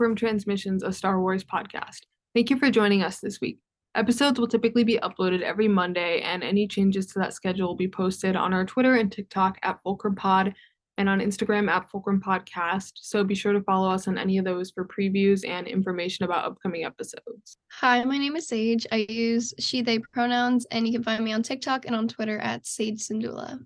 [0.00, 2.06] Fulcrum Transmissions, a Star Wars podcast.
[2.34, 3.58] Thank you for joining us this week.
[3.94, 7.86] Episodes will typically be uploaded every Monday, and any changes to that schedule will be
[7.86, 10.54] posted on our Twitter and TikTok at Fulcrum Pod
[10.96, 12.92] and on Instagram at Fulcrum Podcast.
[12.94, 16.46] So be sure to follow us on any of those for previews and information about
[16.46, 17.58] upcoming episodes.
[17.72, 18.86] Hi, my name is Sage.
[18.90, 22.38] I use she, they pronouns, and you can find me on TikTok and on Twitter
[22.38, 23.58] at Sage Sindula.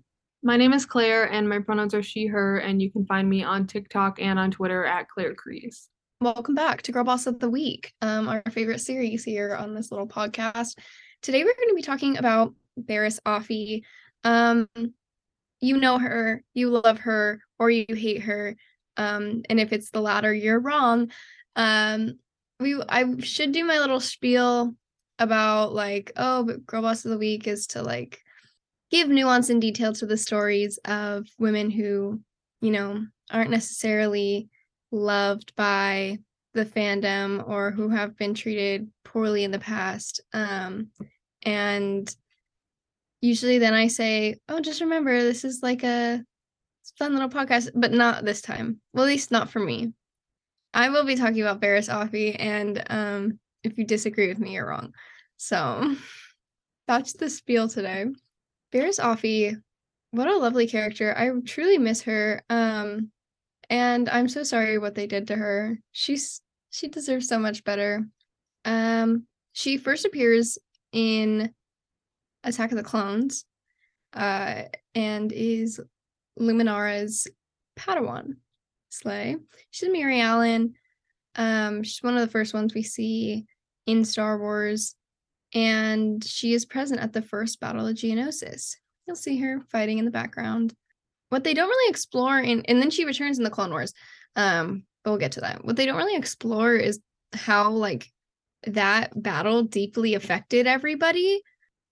[0.43, 3.41] My name is Claire, and my pronouns are she, her, and you can find me
[3.41, 5.87] on TikTok and on Twitter at Claire Crease.
[6.21, 9.91] Welcome back to Girl Boss of the Week, um, our favorite series here on this
[9.91, 10.79] little podcast.
[11.21, 13.83] Today we're going to be talking about Barriss Offee.
[14.23, 14.69] Um,
[15.59, 18.55] you know her, you love her, or you hate her.
[18.95, 21.11] Um, and if it's the latter, you're wrong.
[21.57, 22.17] Um,
[22.61, 24.73] we I should do my little spiel
[25.19, 28.21] about like, oh, but Girl Boss of the Week is to like
[28.89, 32.21] give nuance and detail to the stories of women who,
[32.61, 34.47] you know, aren't necessarily
[34.91, 36.19] loved by
[36.53, 40.21] the fandom or who have been treated poorly in the past.
[40.33, 40.87] Um,
[41.43, 42.13] and
[43.21, 46.23] usually then I say, oh, just remember this is like a
[46.97, 48.79] fun little podcast, but not this time.
[48.93, 49.93] Well, at least not for me.
[50.73, 54.67] I will be talking about Barriss Offee, and um, if you disagree with me, you're
[54.67, 54.93] wrong.
[55.37, 55.95] So
[56.87, 58.07] that's the spiel today.
[58.73, 59.61] Barriss Offee,
[60.11, 61.15] what a lovely character.
[61.17, 62.43] I truly miss her.
[62.49, 63.11] Um,
[63.69, 65.77] and I'm so sorry what they did to her.
[65.91, 68.05] She's she deserves so much better.
[68.65, 70.57] Um, she first appears
[70.91, 71.53] in
[72.43, 73.45] Attack of the Clones,
[74.13, 75.79] uh, and is
[76.39, 77.27] Luminara's
[77.77, 78.35] Padawan.
[78.89, 79.35] Slay.
[79.71, 80.73] She's Mirialan.
[81.35, 83.45] Um, she's one of the first ones we see
[83.85, 84.95] in Star Wars,
[85.53, 88.75] and she is present at the first Battle of Geonosis.
[89.05, 90.73] You'll see her fighting in the background
[91.35, 93.93] what they don't really explore in and then she returns in the clone wars
[94.35, 95.63] um but we'll get to that.
[95.63, 96.99] What they don't really explore is
[97.31, 98.11] how like
[98.65, 101.41] that battle deeply affected everybody.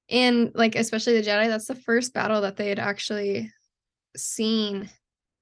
[0.09, 3.51] And like especially the jedi that's the first battle that they had actually
[4.17, 4.89] seen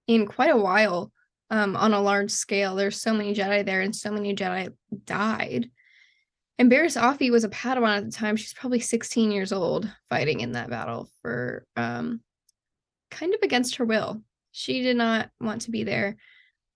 [0.08, 1.12] in quite a while
[1.50, 2.76] um on a large scale.
[2.76, 4.74] There's so many jedi there and so many jedi
[5.06, 5.72] died.
[6.60, 8.36] And Barriss Offee was a Padawan at the time.
[8.36, 12.22] She's probably 16 years old fighting in that battle for um
[13.12, 14.22] kind of against her will.
[14.52, 16.18] She did not want to be there.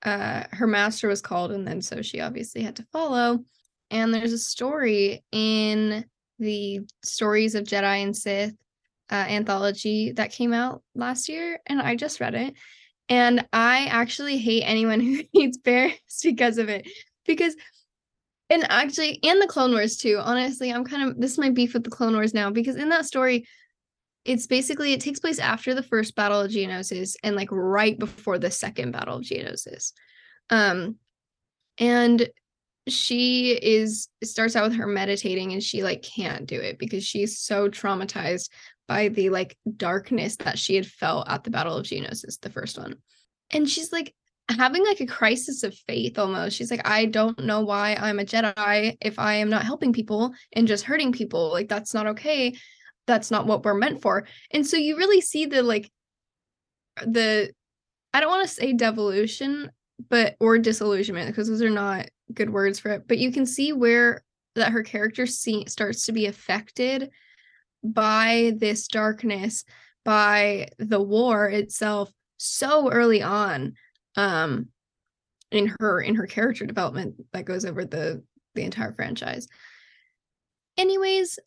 [0.03, 3.39] Uh, her master was called, and then so she obviously had to follow.
[3.89, 6.05] And there's a story in
[6.37, 8.53] the Stories of Jedi and Sith
[9.11, 12.53] uh, anthology that came out last year, and I just read it.
[13.07, 16.87] And I actually hate anyone who hates Barriss because of it.
[17.25, 17.55] Because,
[18.49, 20.19] and actually, and the Clone Wars too.
[20.23, 22.89] Honestly, I'm kind of this is my beef with the Clone Wars now because in
[22.89, 23.47] that story,
[24.25, 28.39] it's basically it takes place after the first battle of geonosis and like right before
[28.39, 29.93] the second battle of geonosis.
[30.49, 30.95] Um
[31.77, 32.27] and
[32.87, 37.39] she is starts out with her meditating and she like can't do it because she's
[37.39, 38.49] so traumatized
[38.87, 42.77] by the like darkness that she had felt at the battle of geonosis the first
[42.77, 42.95] one.
[43.51, 44.13] And she's like
[44.49, 46.55] having like a crisis of faith almost.
[46.55, 50.33] She's like i don't know why i'm a jedi if i am not helping people
[50.53, 51.51] and just hurting people.
[51.51, 52.55] Like that's not okay
[53.07, 54.27] that's not what we're meant for.
[54.51, 55.89] And so you really see the like
[57.05, 57.51] the
[58.13, 59.69] I don't want to say devolution,
[60.09, 63.07] but or disillusionment because those are not good words for it.
[63.07, 64.23] But you can see where
[64.55, 67.11] that her character see, starts to be affected
[67.83, 69.65] by this darkness,
[70.03, 73.73] by the war itself so early on
[74.17, 74.67] um
[75.51, 78.23] in her in her character development that goes over the
[78.55, 79.47] the entire franchise.
[80.77, 81.39] Anyways,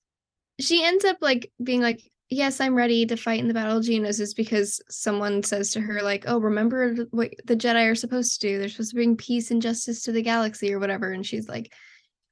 [0.61, 3.85] she ends up like being like yes i'm ready to fight in the battle of
[3.85, 8.47] geonosis because someone says to her like oh remember what the jedi are supposed to
[8.47, 8.59] do?
[8.59, 11.73] They're supposed to bring peace and justice to the galaxy or whatever and she's like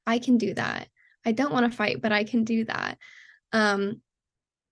[0.05, 0.87] i can do that.
[1.25, 2.97] I don't want to fight but i can do that.
[3.53, 4.01] Um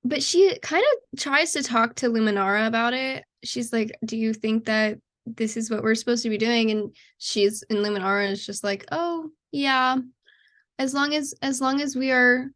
[0.03, 3.24] but she kind of tries to talk to luminara about it.
[3.44, 6.69] She's like do you think that this is what we're supposed to be doing?
[6.69, 9.97] And she's in luminara is just like oh yeah.
[10.77, 12.51] As long as as long as we are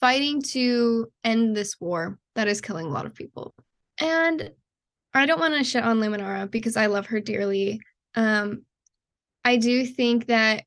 [0.00, 3.54] fighting to end this war that is killing a lot of people.
[4.00, 4.50] And
[5.14, 7.80] I don't want to shit on Luminara because I love her dearly.
[8.14, 8.62] Um,
[9.44, 10.64] I do think that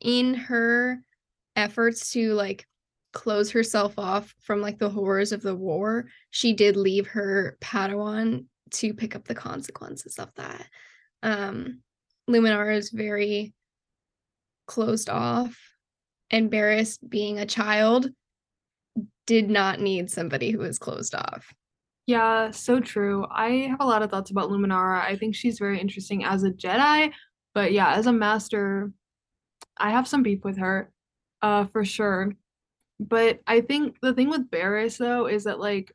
[0.00, 1.00] in her
[1.56, 2.66] efforts to like
[3.12, 8.44] close herself off from like the horrors of the war, she did leave her Padawan
[8.70, 10.66] to pick up the consequences of that.
[11.22, 11.80] Um,
[12.28, 13.54] Luminara is very
[14.66, 15.58] closed off,
[16.30, 18.10] embarrassed being a child,
[19.26, 21.52] did not need somebody who was closed off.
[22.06, 23.26] Yeah, so true.
[23.30, 25.02] I have a lot of thoughts about Luminara.
[25.02, 27.12] I think she's very interesting as a Jedi,
[27.54, 28.92] But yeah, as a master,
[29.78, 30.90] I have some beef with her,
[31.42, 32.34] uh, for sure.
[33.00, 35.92] But I think the thing with Barriss though is that like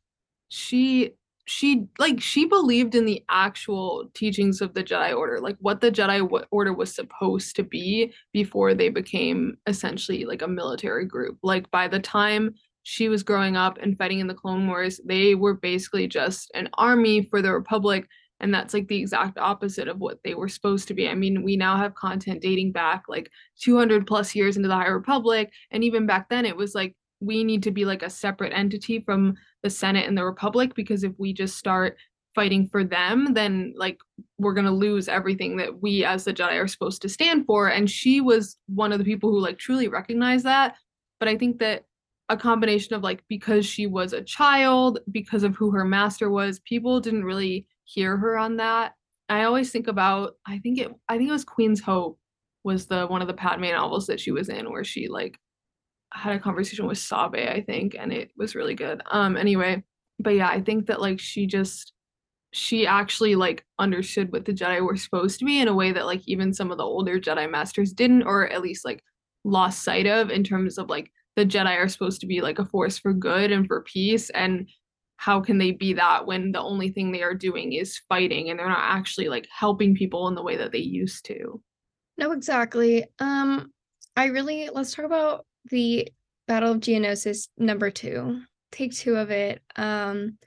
[0.50, 1.14] she
[1.46, 5.92] she like she believed in the actual teachings of the Jedi Order, like what the
[5.92, 11.38] Jedi w- Order was supposed to be before they became essentially like a military group.
[11.44, 15.36] Like by the time she was growing up and fighting in the Clone Wars, they
[15.36, 18.08] were basically just an army for the Republic
[18.44, 21.08] and that's like the exact opposite of what they were supposed to be.
[21.08, 23.32] I mean, we now have content dating back like
[23.62, 25.50] 200 plus years into the High Republic.
[25.72, 29.00] And even back then, it was like we need to be like a separate entity
[29.00, 31.96] from the Senate and the Republic because if we just start
[32.36, 34.00] fighting for them, then like
[34.38, 37.70] we're gonna lose everything that we as the Jedi are supposed to stand for.
[37.70, 40.76] And she was one of the people who like truly recognized that.
[41.18, 41.86] But I think that
[42.30, 46.60] a combination of like because she was a child, because of who her master was,
[46.60, 48.94] people didn't really hear her on that.
[49.30, 52.20] I always think about I think it I think it was Queen's Hope
[52.64, 55.40] was the one of the Padme novels that she was in where she like
[56.14, 59.02] had a conversation with Sabe, I think, and it was really good.
[59.12, 59.84] Um anyway,
[60.20, 61.94] but yeah, I think that like she just
[62.52, 66.06] she actually like understood what the Jedi were supposed to be in a way that
[66.06, 69.04] like even some of the older Jedi masters didn't or at least like
[69.44, 72.66] lost sight of in terms of like the Jedi are supposed to be like a
[72.66, 74.70] force for good and for peace and
[75.18, 78.60] how can they be that when the only thing they are doing is fighting and
[78.60, 81.62] they're not actually like helping people in the way that they used to?
[82.18, 83.06] No exactly.
[83.20, 83.72] Um
[84.16, 86.10] i really let's talk about the
[86.48, 88.42] battle of geonosis number two.
[88.72, 89.62] Take two of it.
[89.76, 90.38] Um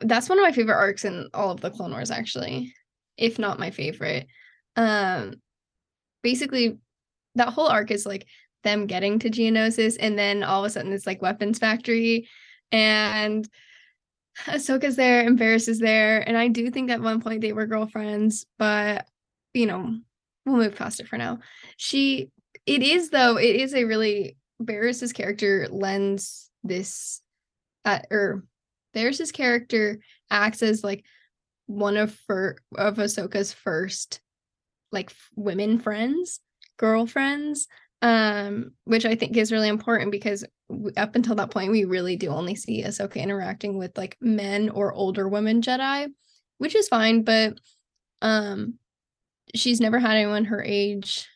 [0.00, 2.74] that's one of my favorite arcs in all of the clone wars actually
[3.16, 4.26] if not my favorite.
[4.76, 5.34] Um
[6.22, 6.78] basically
[7.36, 8.26] that whole arc is like
[8.64, 12.28] them getting to geonosis and then all of a sudden it's like weapons factory
[12.72, 13.48] and
[14.46, 16.26] Ahsoka's there and Barriss is there.
[16.26, 19.06] And I do think at one point they were girlfriends, but
[19.54, 19.98] you know,
[20.46, 21.38] we'll move past it for now.
[21.76, 22.30] She
[22.66, 27.20] it is though, it is a really Barriss's character lends this
[27.84, 28.44] uh, or
[28.94, 30.00] Barriss's character
[30.30, 31.04] acts as like
[31.66, 34.20] one of for of Ahsoka's first
[34.92, 36.40] like women friends,
[36.76, 37.66] girlfriends
[38.02, 40.44] um, which I think is really important because
[40.96, 44.92] up until that point, we really do only see Ahsoka interacting with like men or
[44.92, 46.08] older women Jedi,
[46.58, 47.54] which is fine, but
[48.22, 48.74] um,
[49.54, 51.26] she's never had anyone her age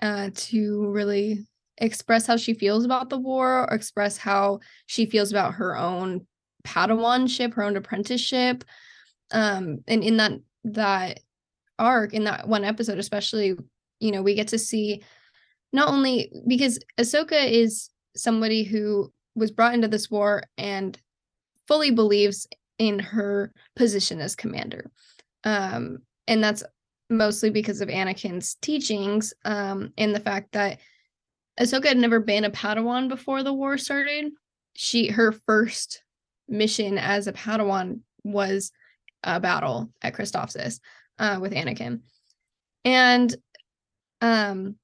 [0.00, 1.46] uh, to really
[1.78, 6.26] express how she feels about the war or express how she feels about her own
[6.64, 8.64] padawanship her own apprenticeship.
[9.32, 10.32] Um and in that
[10.64, 11.20] that
[11.78, 13.56] arc in that one episode especially
[13.98, 15.02] you know we get to see
[15.72, 20.98] not only because Ahsoka is somebody who was brought into this war and
[21.66, 22.46] fully believes
[22.78, 24.90] in her position as commander.
[25.44, 26.62] Um, and that's
[27.08, 30.80] mostly because of Anakin's teachings um, and the fact that
[31.60, 34.32] Ahsoka had never been a Padawan before the war started.
[34.74, 36.02] She her first
[36.48, 38.72] mission as a Padawan was
[39.22, 40.80] a battle at Christophsis
[41.18, 42.00] uh, with Anakin,
[42.84, 43.34] and
[44.22, 44.76] um,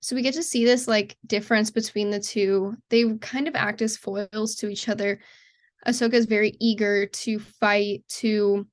[0.00, 2.74] so we get to see this like difference between the two.
[2.88, 5.20] They kind of act as foils to each other.
[5.86, 8.66] Ahsoka is very eager to fight to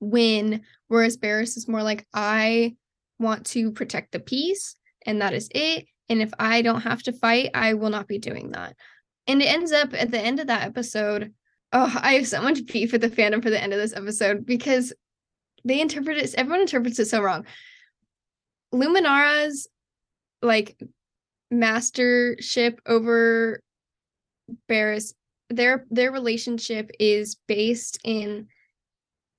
[0.00, 2.76] win, whereas Barriss is more like, I
[3.18, 4.76] want to protect the peace,
[5.06, 5.86] and that is it.
[6.08, 8.74] And if I don't have to fight, I will not be doing that.
[9.26, 11.32] And it ends up at the end of that episode.
[11.72, 14.44] Oh, I have so much beef with the fandom for the end of this episode
[14.44, 14.92] because
[15.64, 17.46] they interpret it, everyone interprets it so wrong.
[18.74, 19.68] Luminara's
[20.42, 20.80] like
[21.52, 23.60] mastership over
[24.68, 25.14] Barriss,
[25.48, 28.48] their their relationship is based in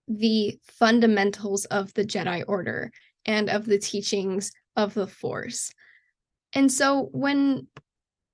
[0.08, 2.92] the fundamentals of the Jedi Order
[3.26, 5.72] and of the teachings of the Force.
[6.54, 7.68] And so when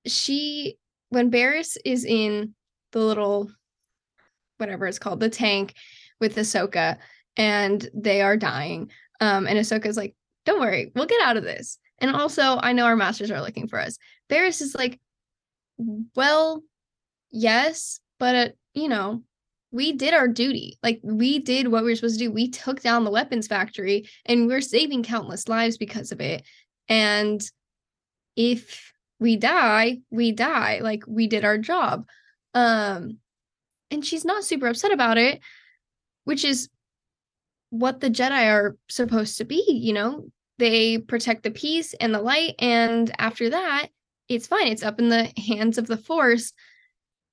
[0.06, 0.76] she
[1.10, 2.54] when Barriss is in
[2.92, 3.50] the little
[4.58, 5.74] whatever it's called, the tank
[6.20, 6.98] with Ahsoka,
[7.36, 8.90] and they are dying.
[9.20, 11.78] Um, and Ahsoka's like, don't worry, we'll get out of this.
[12.00, 13.98] And also, I know our masters are looking for us.
[14.30, 15.00] Barriss is like,
[16.14, 16.62] well,
[17.30, 19.22] yes, but uh, you know,
[19.70, 20.78] we did our duty.
[20.82, 22.32] Like we did what we were supposed to do.
[22.32, 26.44] We took down the weapons factory and we're saving countless lives because of it.
[26.88, 27.42] And
[28.36, 30.80] if we die, we die.
[30.82, 32.06] Like we did our job.
[32.54, 33.18] Um
[33.90, 35.40] and she's not super upset about it,
[36.24, 36.68] which is
[37.70, 40.30] what the Jedi are supposed to be, you know?
[40.58, 43.88] They protect the peace and the light and after that
[44.28, 46.52] it's fine it's up in the hands of the force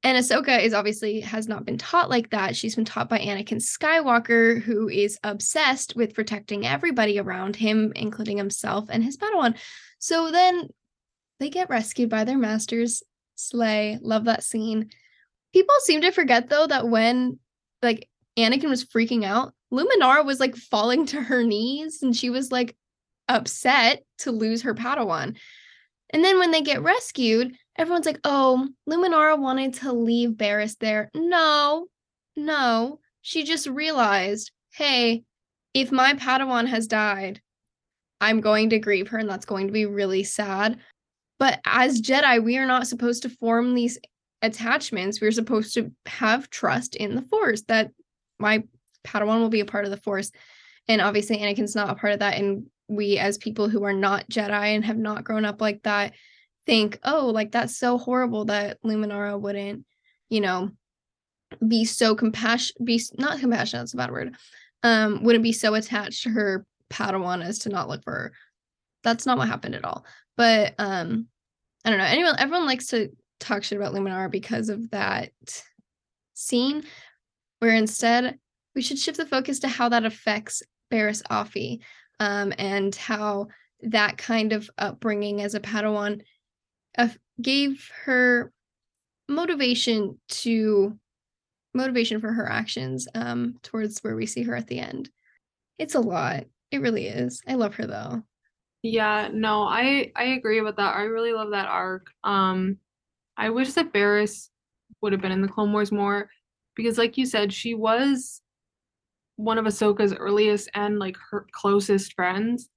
[0.04, 2.56] And Ahsoka is obviously has not been taught like that.
[2.56, 8.38] She's been taught by Anakin Skywalker, who is obsessed with protecting everybody around him, including
[8.38, 9.58] himself and his Padawan.
[9.98, 10.70] So then
[11.40, 13.02] they get rescued by their masters.
[13.34, 14.92] Slay, love that scene.
[15.54, 17.40] People seem to forget though that when
[17.82, 22.52] like Anakin was freaking out, Luminara was like falling to her knees and she was
[22.52, 22.76] like
[23.28, 25.38] upset to lose her Padawan.
[26.12, 31.10] And then when they get rescued, everyone's like, oh, Luminara wanted to leave Barriss there.
[31.14, 31.88] No,
[32.36, 33.00] no.
[33.22, 35.24] She just realized, hey,
[35.74, 37.42] if my Padawan has died,
[38.22, 40.80] I'm going to grieve her, and that's going to be really sad.
[41.38, 44.00] But as Jedi, we are not supposed to form these
[44.42, 45.20] attachments.
[45.20, 47.92] We're supposed to have trust in the Force that
[48.40, 48.64] my
[49.06, 50.32] Padawan will be a part of the Force.
[50.88, 52.38] And obviously, Anakin's not a part of that.
[52.38, 56.14] And we, as people who are not Jedi and have not grown up like that,
[56.66, 59.86] think, oh, like that's so horrible that Luminara wouldn't,
[60.30, 60.72] you know,
[61.66, 63.82] be so compassion, be not compassionate.
[63.82, 64.36] That's a bad word.
[64.84, 68.34] Um, wouldn't be so attached to her Padawan as to not look for her.
[69.04, 70.06] That's not what happened at all.
[70.38, 71.28] But um,
[71.84, 72.06] I don't know.
[72.06, 75.32] Anyone, everyone likes to talk shit about Luminara because of that
[76.34, 76.84] scene,
[77.60, 78.38] where instead
[78.76, 81.80] we should shift the focus to how that affects Barriss Offee,
[82.20, 83.48] um, and how
[83.82, 86.22] that kind of upbringing as a Padawan
[86.98, 87.10] uh,
[87.42, 88.52] gave her
[89.28, 90.98] motivation to
[91.74, 95.10] motivation for her actions um, towards where we see her at the end.
[95.78, 96.46] It's a lot.
[96.72, 97.42] It really is.
[97.48, 98.24] I love her though.
[98.82, 100.96] Yeah, no, I I agree with that.
[100.96, 102.12] I really love that arc.
[102.24, 102.78] Um
[103.38, 104.50] I wish that Barriss
[105.02, 106.30] would have been in the Clone Wars more
[106.76, 108.42] because like you said, she was
[109.38, 112.70] one of Ahsoka's earliest and like her closest friends.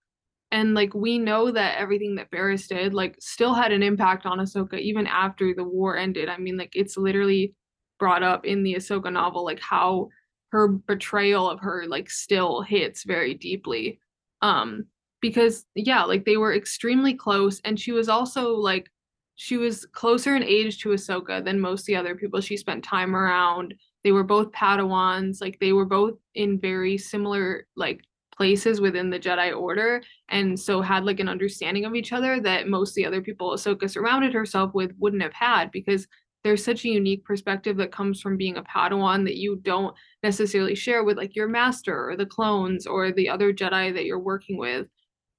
[0.50, 4.38] And like we know that everything that Barriss did like still had an impact on
[4.38, 6.28] Ahsoka even after the war ended.
[6.28, 7.54] I mean, like it's literally
[7.98, 10.08] brought up in the Ahsoka novel, like how
[10.50, 14.00] her betrayal of her like still hits very deeply.
[14.40, 14.86] Um,
[15.20, 18.90] because yeah, like they were extremely close, and she was also like
[19.34, 23.14] she was closer in age to Ahsoka than most the other people she spent time
[23.14, 23.74] around.
[24.08, 28.00] They were both Padawans, like they were both in very similar like
[28.34, 32.68] places within the Jedi Order, and so had like an understanding of each other that
[32.68, 36.08] most the other people Ahsoka surrounded herself with wouldn't have had because
[36.42, 40.74] there's such a unique perspective that comes from being a Padawan that you don't necessarily
[40.74, 44.56] share with like your master or the clones or the other Jedi that you're working
[44.56, 44.86] with.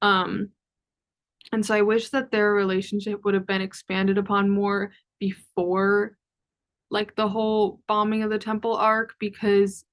[0.03, 0.49] Um,
[1.51, 6.18] and so I wish that their relationship would have been expanded upon more before
[6.91, 9.85] like the whole bombing of the temple arc because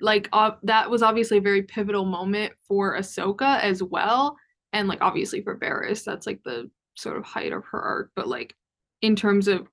[0.00, 4.36] like uh, that was obviously a very pivotal moment for Ahsoka as well,
[4.72, 8.10] and like obviously for Barriss, that's like the sort of height of her arc.
[8.14, 8.54] But like
[9.02, 9.68] in terms of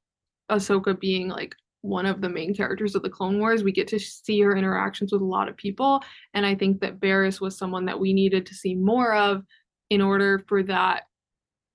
[0.50, 4.00] Ahsoka being like one of the main characters of the Clone Wars, we get to
[4.00, 7.86] see her interactions with a lot of people, and I think that Barriss was someone
[7.86, 9.44] that we needed to see more of
[9.92, 11.04] in order for that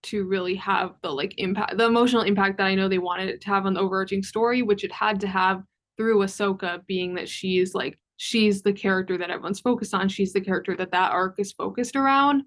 [0.03, 3.41] to really have the like impact the emotional impact that I know they wanted it
[3.43, 5.63] to have on the overarching story, which it had to have
[5.97, 10.09] through Ahsoka, being that she's like she's the character that everyone's focused on.
[10.09, 12.43] She's the character that that arc is focused around.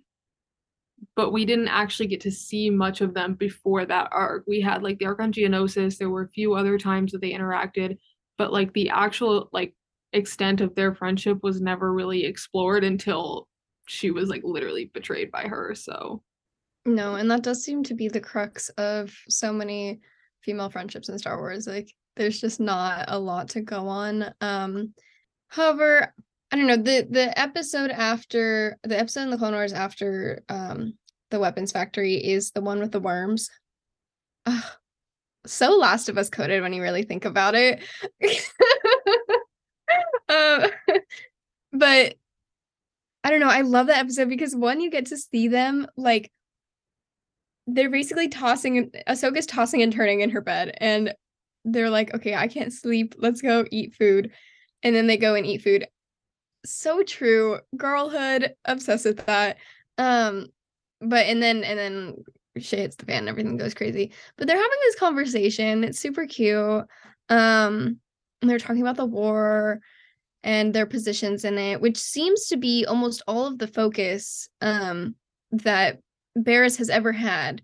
[1.15, 4.45] But we didn't actually get to see much of them before that arc.
[4.47, 5.97] We had like the arc on Geonosis.
[5.97, 7.97] There were a few other times that they interacted,
[8.37, 9.73] but like the actual like
[10.13, 13.47] extent of their friendship was never really explored until
[13.87, 15.75] she was like literally betrayed by her.
[15.75, 16.21] So
[16.85, 19.99] no, and that does seem to be the crux of so many
[20.41, 21.67] female friendships in Star Wars.
[21.67, 24.33] Like there's just not a lot to go on.
[24.41, 24.93] Um
[25.47, 26.13] however,
[26.51, 30.93] I don't know, the the episode after the episode in the Clone Wars after um
[31.31, 33.49] the weapons factory is the one with the worms.
[34.45, 34.63] Ugh,
[35.45, 37.81] so Last of Us coded when you really think about it.
[40.29, 40.69] um,
[41.73, 42.15] but
[43.23, 43.47] I don't know.
[43.47, 46.31] I love that episode because one, you get to see them like
[47.67, 51.13] they're basically tossing Ahsoka's tossing and turning in her bed and
[51.65, 53.15] they're like, okay, I can't sleep.
[53.17, 54.31] Let's go eat food.
[54.81, 55.87] And then they go and eat food.
[56.65, 57.59] So true.
[57.77, 59.57] Girlhood, obsessed with that.
[59.97, 60.47] Um,
[61.01, 62.15] but and then and then
[62.57, 64.11] shit hits the fan and everything goes crazy.
[64.37, 65.83] But they're having this conversation.
[65.83, 66.85] It's super cute.
[67.29, 67.99] Um,
[68.41, 69.79] they're talking about the war
[70.43, 75.15] and their positions in it, which seems to be almost all of the focus um
[75.51, 75.99] that
[76.37, 77.61] Barriss has ever had.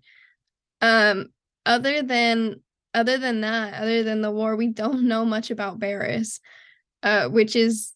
[0.80, 1.30] Um,
[1.66, 2.62] other than
[2.94, 6.40] other than that, other than the war, we don't know much about Barriss,
[7.02, 7.92] uh, which is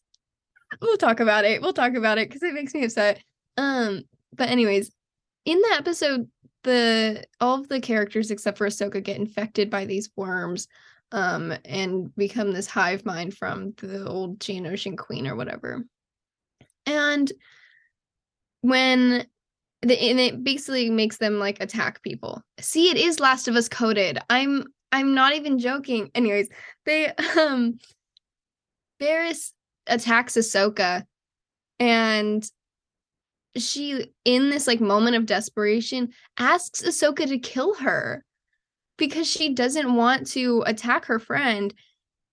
[0.81, 1.63] we'll talk about it.
[1.63, 3.23] We'll talk about it because it makes me upset.
[3.57, 4.03] Um,
[4.33, 4.91] but anyways,
[5.45, 6.29] in the episode,
[6.65, 10.69] the all of the characters except for Ahsoka get infected by these worms.
[11.13, 15.85] um and become this hive mind from the old Geonosian queen or whatever.
[16.87, 17.31] And
[18.63, 19.27] when
[19.91, 22.43] and it basically makes them like attack people.
[22.61, 24.19] See, it is Last of Us coded.
[24.31, 26.11] I'm I'm not even joking.
[26.15, 26.49] Anyways,
[26.87, 27.79] they um
[29.01, 29.53] Barriss
[29.87, 31.05] attacks Ahsoka
[31.79, 32.49] and
[33.57, 38.25] she in this like moment of desperation asks Ahsoka to kill her
[38.97, 41.75] because she doesn't want to attack her friend.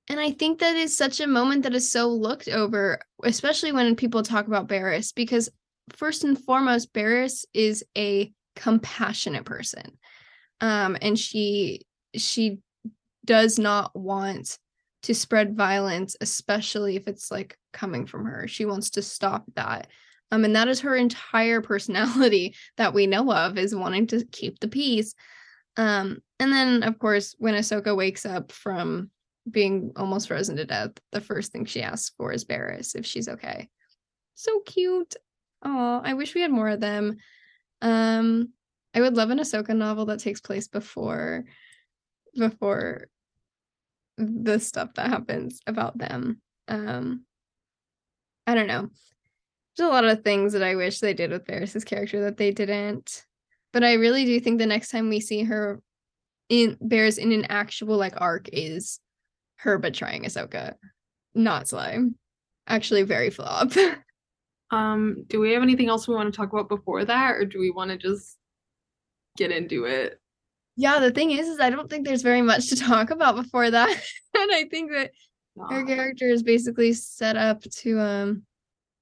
[0.09, 3.95] And I think that is such a moment that is so looked over, especially when
[3.95, 5.49] people talk about Barriss, because
[5.89, 9.97] first and foremost, Barriss is a compassionate person.
[10.59, 11.85] Um, and she
[12.15, 12.59] she
[13.25, 14.57] does not want
[15.03, 18.47] to spread violence, especially if it's like coming from her.
[18.47, 19.87] She wants to stop that.
[20.31, 24.59] Um, and that is her entire personality that we know of is wanting to keep
[24.59, 25.13] the peace.
[25.77, 29.09] Um, and then of course, when Ahsoka wakes up from
[29.49, 33.27] being almost frozen to death, the first thing she asks for is Barriss if she's
[33.27, 33.69] okay.
[34.35, 35.15] So cute.
[35.63, 37.17] Oh, I wish we had more of them.
[37.81, 38.49] Um,
[38.93, 41.45] I would love an Ahsoka novel that takes place before
[42.35, 43.07] before
[44.17, 46.41] the stuff that happens about them.
[46.67, 47.25] Um,
[48.47, 48.89] I don't know.
[49.75, 52.51] There's a lot of things that I wish they did with Barriss's character that they
[52.51, 53.25] didn't.
[53.73, 55.81] But I really do think the next time we see her
[56.49, 58.99] in Barriss in an actual like arc is
[59.57, 60.75] her betraying Ahsoka,
[61.33, 62.15] not Slime.
[62.67, 63.71] Actually, very flop.
[64.71, 67.59] Um, do we have anything else we want to talk about before that, or do
[67.59, 68.37] we want to just
[69.37, 70.19] get into it?
[70.77, 73.69] Yeah, the thing is, is I don't think there's very much to talk about before
[73.69, 73.89] that,
[74.33, 75.11] and I think that
[75.69, 78.43] her character is basically set up to um,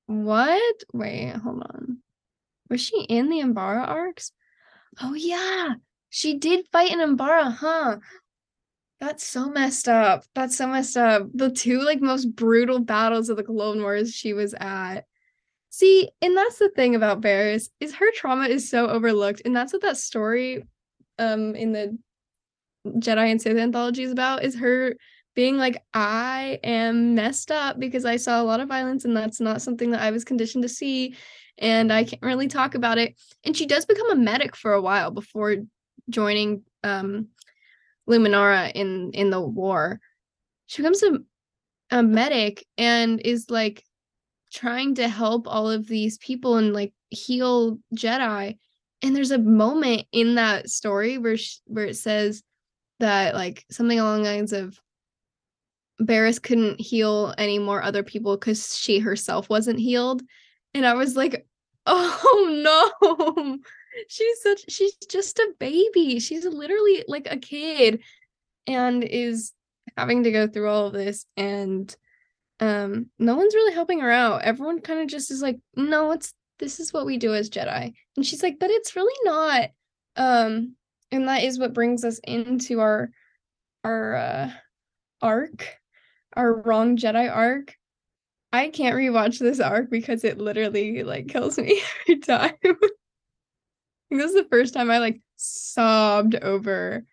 [0.07, 0.83] what?
[0.93, 1.99] Wait, hold on.
[2.69, 4.31] Was she in the Umbara arcs?
[5.01, 5.75] Oh yeah,
[6.09, 7.97] she did fight in Umbara, huh?
[8.99, 10.23] That's so messed up.
[10.35, 11.27] That's so messed up.
[11.33, 15.05] The two like most brutal battles of the Clone Wars she was at.
[15.69, 19.71] See, and that's the thing about Barriss is her trauma is so overlooked, and that's
[19.71, 20.67] what that story,
[21.19, 21.97] um, in the
[22.87, 24.43] Jedi and Sith anthology is about.
[24.43, 24.95] Is her
[25.35, 29.39] being like, I am messed up because I saw a lot of violence, and that's
[29.39, 31.15] not something that I was conditioned to see,
[31.59, 33.15] and I can't really talk about it.
[33.43, 35.57] And she does become a medic for a while before
[36.09, 37.27] joining um
[38.09, 39.99] Luminara in in the war.
[40.65, 41.19] She becomes a
[41.91, 43.83] a medic and is like
[44.51, 48.57] trying to help all of these people and like heal Jedi.
[49.01, 52.43] And there's a moment in that story where she, where it says
[52.99, 54.79] that like something along the lines of
[56.01, 60.21] Barriss couldn't heal any more other people because she herself wasn't healed.
[60.73, 61.45] And I was like,
[61.85, 63.57] oh no.
[64.07, 66.19] she's such she's just a baby.
[66.19, 68.01] She's literally like a kid
[68.67, 69.53] and is
[69.97, 71.93] having to go through all of this and
[72.59, 74.41] um no one's really helping her out.
[74.43, 77.93] Everyone kind of just is like no it's this is what we do as jedi.
[78.17, 79.69] And she's like but it's really not
[80.15, 80.75] um
[81.11, 83.11] and that is what brings us into our
[83.83, 84.51] our uh
[85.21, 85.77] arc
[86.35, 87.75] our wrong jedi arc.
[88.51, 92.53] I can't rewatch this arc because it literally like kills me every time.
[94.11, 97.05] This is the first time i like sobbed over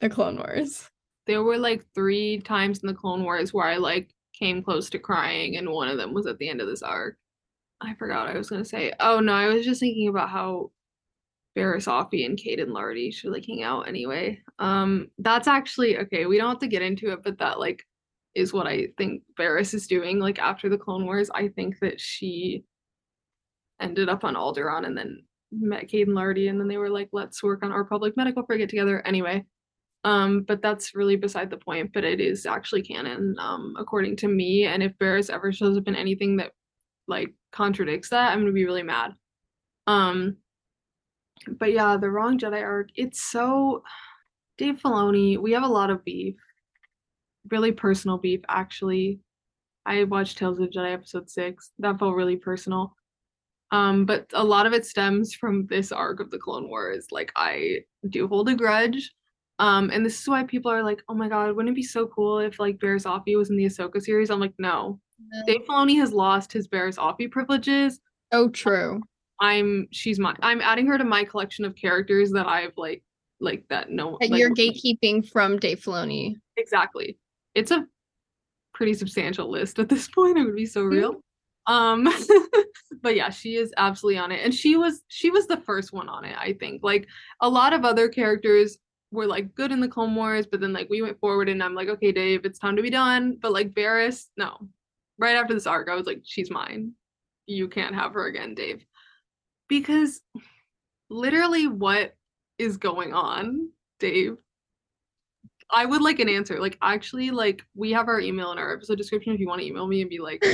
[0.00, 0.90] the clone wars.
[1.26, 4.98] There were like three times in the clone wars where i like came close to
[4.98, 7.16] crying, and one of them was at the end of this arc.
[7.80, 8.92] I forgot I was gonna say.
[9.00, 10.70] Oh no, I was just thinking about how
[11.56, 14.40] Barriss Offee and Kaeden Larte should like hang out anyway.
[14.58, 16.26] Um, that's actually okay.
[16.26, 17.84] We don't have to get into it, but that like
[18.34, 20.18] is what I think Barriss is doing.
[20.18, 22.64] Like after the Clone Wars, I think that she
[23.80, 27.42] ended up on Alderaan and then met Kaeden Larte, and then they were like, "Let's
[27.42, 29.44] work on our public medical frigate together." Anyway,
[30.04, 31.92] um, but that's really beside the point.
[31.92, 34.64] But it is actually canon, um, according to me.
[34.64, 36.52] And if Barriss ever shows up in anything that
[37.08, 39.14] like contradicts that, I'm gonna be really mad.
[39.86, 40.36] Um,
[41.58, 42.90] but yeah, the wrong Jedi arc.
[42.94, 43.82] It's so
[44.58, 45.38] Dave Filoni.
[45.38, 46.36] We have a lot of beef,
[47.50, 48.40] really personal beef.
[48.48, 49.20] Actually,
[49.86, 51.72] I watched Tales of Jedi episode six.
[51.78, 52.94] That felt really personal.
[53.70, 57.06] Um, but a lot of it stems from this arc of the Clone Wars.
[57.10, 57.78] Like I
[58.10, 59.10] do hold a grudge
[59.58, 62.06] um, and this is why people are like, oh my god, wouldn't it be so
[62.06, 64.30] cool if like Barriss Offee was in the Ahsoka series?
[64.30, 65.00] I'm like, no.
[65.18, 65.42] no.
[65.46, 68.00] Dave Filoni has lost his Barriss Offee privileges.
[68.32, 69.00] Oh, true.
[69.40, 73.02] I'm she's my I'm adding her to my collection of characters that I've like
[73.40, 76.34] like that no that like, you're gatekeeping from Dave Filoni.
[76.56, 77.18] Exactly.
[77.54, 77.86] It's a
[78.74, 80.38] pretty substantial list at this point.
[80.38, 80.96] It would be so mm-hmm.
[80.96, 81.20] real.
[81.66, 82.08] um
[83.02, 86.08] but yeah she is absolutely on it and she was she was the first one
[86.08, 87.06] on it i think like
[87.40, 88.78] a lot of other characters
[89.14, 91.74] were like good in the Clone Wars, but then like we went forward and I'm
[91.74, 93.38] like, okay, Dave, it's time to be done.
[93.40, 94.68] But like Barriss, no.
[95.16, 96.92] Right after this arc, I was like, she's mine.
[97.46, 98.84] You can't have her again, Dave.
[99.68, 100.20] Because
[101.08, 102.14] literally what
[102.58, 104.36] is going on, Dave?
[105.70, 106.60] I would like an answer.
[106.60, 109.66] Like actually, like we have our email in our episode description if you want to
[109.66, 110.44] email me and be like,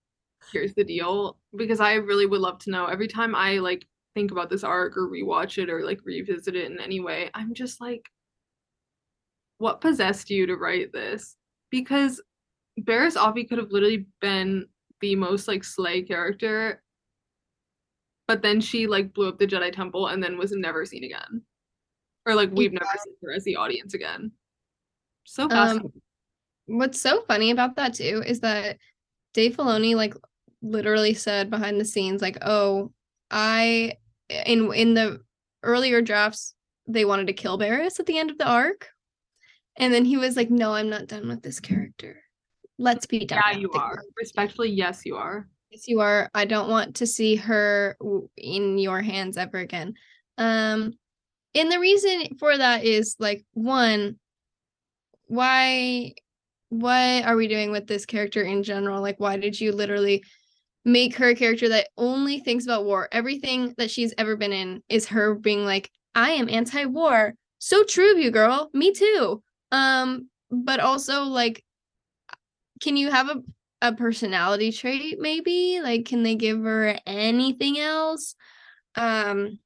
[0.52, 1.38] here's the deal.
[1.56, 2.86] Because I really would love to know.
[2.86, 6.70] Every time I like think about this arc or rewatch it or like revisit it
[6.70, 8.08] in any way, I'm just like,
[9.58, 11.36] what possessed you to write this?
[11.70, 12.20] Because
[12.80, 14.66] Barriss Offee could have literally been
[15.00, 16.82] the most like slay character,
[18.26, 21.42] but then she like blew up the Jedi Temple and then was never seen again.
[22.26, 22.80] Or like we've yeah.
[22.80, 24.32] never seen her as the audience again.
[25.24, 25.92] So um, fascinating.
[26.68, 28.78] Um, what's so funny about that too is that
[29.34, 30.14] Dave Filoni like
[30.62, 32.92] literally said behind the scenes like, "Oh,
[33.30, 33.94] I
[34.46, 35.20] in in the
[35.62, 36.54] earlier drafts
[36.86, 38.88] they wanted to kill Barriss at the end of the arc."
[39.76, 42.22] And then he was like, "No, I'm not done with this character.
[42.78, 43.94] Let's be done." Yeah, you are.
[43.94, 44.12] Character.
[44.16, 45.48] Respectfully, yes, you are.
[45.70, 46.28] Yes, you are.
[46.34, 47.96] I don't want to see her
[48.36, 49.94] in your hands ever again.
[50.36, 50.94] Um,
[51.54, 54.18] and the reason for that is like one,
[55.26, 56.14] why,
[56.70, 59.00] what are we doing with this character in general?
[59.00, 60.24] Like, why did you literally
[60.84, 63.08] make her a character that only thinks about war?
[63.12, 67.34] Everything that she's ever been in is her being like, I am anti-war.
[67.58, 68.70] So true of you, girl.
[68.72, 69.42] Me too.
[69.70, 71.64] Um, but also like
[72.80, 73.42] can you have a
[73.82, 75.80] a personality trait maybe?
[75.82, 78.34] Like can they give her anything else?
[78.94, 79.58] Um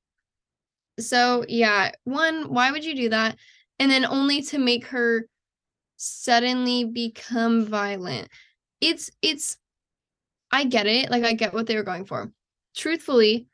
[1.01, 3.37] so yeah, one, why would you do that?
[3.81, 5.27] And then only to make her
[5.97, 8.29] suddenly become violent.
[8.81, 9.57] It's it's
[10.55, 11.11] I get it.
[11.11, 12.31] Like I get what they were going for.
[12.77, 13.49] Truthfully,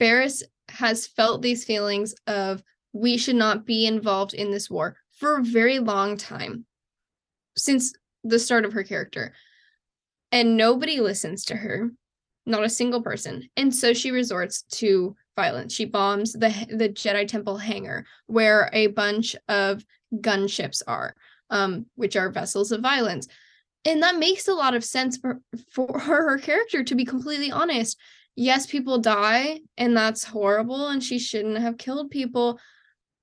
[0.00, 2.62] Barriss has felt these feelings of
[2.94, 6.64] we should not be involved in this war for a very long time
[7.58, 7.92] since
[8.24, 9.34] the start of her character.
[10.32, 11.90] And nobody listens to her,
[12.46, 13.50] not a single person.
[13.58, 15.74] And so she resorts to violence.
[15.74, 21.14] She bombs the the Jedi Temple hangar where a bunch of gunships are,
[21.50, 23.28] um, which are vessels of violence.
[23.84, 25.40] And that makes a lot of sense for,
[25.72, 27.98] for her, her character, to be completely honest.
[28.36, 32.60] Yes, people die, and that's horrible, and she shouldn't have killed people.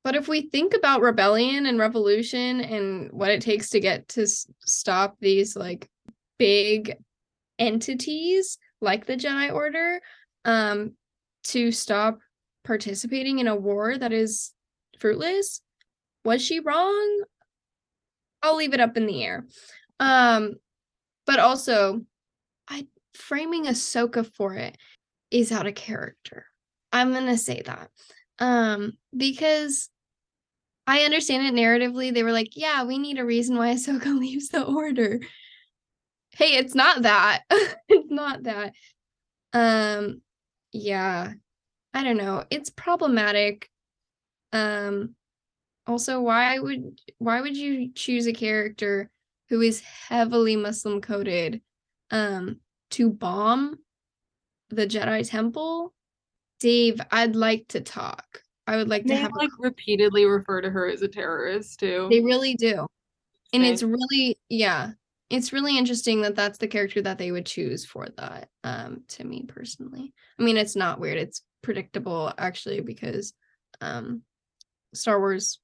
[0.04, 4.26] But if we think about rebellion and revolution and what it takes to get to
[4.26, 5.90] stop these like
[6.38, 6.98] big
[7.60, 10.00] entities like the Jedi Order,
[10.46, 10.94] um,
[11.46, 12.20] to stop
[12.64, 14.54] participating in a war that is
[15.00, 15.62] fruitless,
[16.24, 17.24] was she wrong?
[18.44, 19.46] I'll leave it up in the air.
[20.00, 20.56] Um,
[21.26, 22.02] but also,
[22.68, 24.78] I framing Ahsoka for it
[25.32, 26.46] is out of character.
[26.92, 27.90] I'm gonna say that.
[28.40, 29.90] Um, because
[30.86, 32.14] I understand it narratively.
[32.14, 35.20] They were like, yeah, we need a reason why Ahsoka leaves the order.
[36.32, 37.44] Hey, it's not that.
[37.90, 38.74] it's not that.
[39.54, 40.22] Um,
[40.72, 41.34] yeah.
[41.94, 42.46] I don't know.
[42.50, 43.70] It's problematic.
[44.54, 45.16] Um
[45.88, 49.10] also why would why would you choose a character
[49.50, 51.62] who is heavily Muslim coded
[52.12, 52.60] um
[52.92, 53.78] to bomb
[54.70, 55.94] the Jedi temple?
[56.60, 58.42] Dave, I'd like to talk.
[58.66, 61.80] I would like they to have like a- repeatedly refer to her as a terrorist
[61.80, 62.08] too.
[62.10, 62.88] They really do.
[63.54, 64.92] And it's really yeah,
[65.30, 69.24] it's really interesting that that's the character that they would choose for that um to
[69.24, 70.14] me personally.
[70.40, 71.18] I mean, it's not weird.
[71.18, 73.34] It's predictable actually because
[73.80, 74.24] um
[74.94, 75.60] Star Wars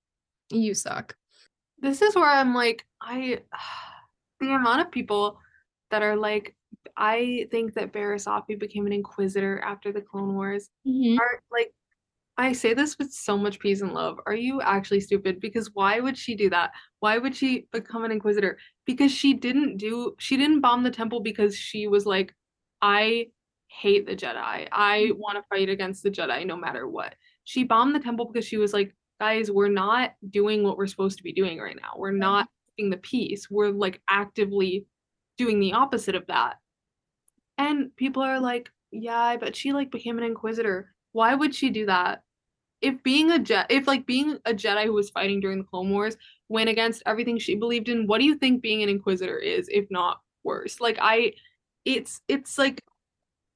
[0.50, 1.16] you suck.
[1.84, 3.42] This is where I'm like I
[4.40, 5.38] the amount of people
[5.92, 6.56] that are like
[6.98, 11.20] I think that Barriss Offee became an inquisitor after the Clone Wars mm-hmm.
[11.20, 11.72] are like
[12.38, 14.20] I say this with so much peace and love.
[14.26, 15.40] Are you actually stupid?
[15.40, 16.72] Because why would she do that?
[17.00, 18.58] Why would she become an inquisitor?
[18.86, 22.34] Because she didn't do she didn't bomb the temple because she was like
[22.82, 23.28] I
[23.68, 24.68] hate the Jedi.
[24.72, 25.20] I mm-hmm.
[25.20, 27.16] want to fight against the Jedi no matter what.
[27.44, 31.18] She bombed the temple because she was like, guys, we're not doing what we're supposed
[31.18, 31.94] to be doing right now.
[31.98, 33.50] We're not keeping the peace.
[33.50, 34.86] We're like actively
[35.38, 36.58] doing the opposite of that.
[37.58, 41.86] And people are like, yeah, but she like became an inquisitor why would she do
[41.86, 42.22] that?
[42.82, 45.90] If being a jet, if like being a Jedi who was fighting during the Clone
[45.90, 46.18] Wars
[46.50, 49.90] went against everything she believed in, what do you think being an Inquisitor is, if
[49.90, 50.82] not worse?
[50.82, 51.34] Like I,
[51.86, 52.82] it's it's like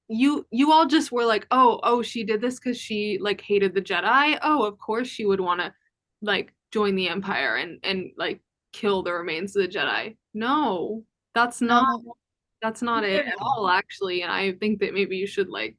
[0.09, 3.73] you you all just were like, oh oh she did this because she like hated
[3.73, 4.37] the Jedi.
[4.41, 5.73] Oh, of course she would want to
[6.21, 8.41] like join the Empire and and like
[8.73, 10.17] kill the remains of the Jedi.
[10.33, 11.03] No,
[11.35, 12.15] that's not no.
[12.61, 14.21] that's not it at all actually.
[14.23, 15.77] And I think that maybe you should like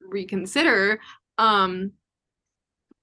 [0.00, 1.00] reconsider
[1.38, 1.92] um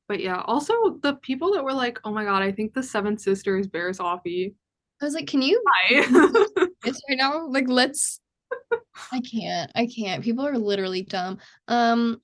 [0.07, 3.17] But yeah, also the people that were like, "Oh my god, I think the seven
[3.17, 4.55] sisters Barriss Offee."
[5.01, 6.69] I was like, can you right
[7.09, 7.47] now?
[7.47, 8.19] Like, let's.
[9.11, 9.71] I can't.
[9.75, 10.23] I can't.
[10.23, 11.39] People are literally dumb.
[11.67, 12.21] Um,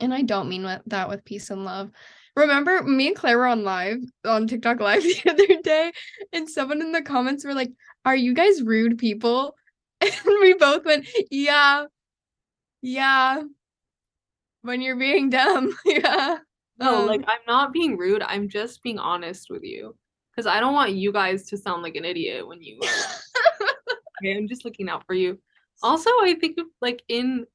[0.00, 1.90] and I don't mean that with peace and love.
[2.36, 5.92] Remember, me and Claire were on live on TikTok live the other day,
[6.32, 7.70] and someone in the comments were like,
[8.04, 9.54] "Are you guys rude people?"
[10.00, 11.86] And we both went, "Yeah,
[12.80, 13.42] yeah."
[14.62, 16.38] When you're being dumb, yeah.
[16.78, 18.22] No, Um, like I'm not being rude.
[18.22, 19.96] I'm just being honest with you.
[20.30, 22.78] Because I don't want you guys to sound like an idiot when you
[24.22, 25.38] Okay, I'm just looking out for you.
[25.82, 27.46] Also, I think like in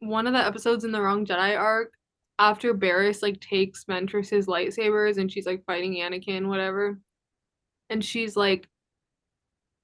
[0.00, 1.92] one of the episodes in the Wrong Jedi arc,
[2.38, 6.98] after Barriss like takes Ventress's lightsabers and she's like fighting Anakin, whatever,
[7.90, 8.68] and she's like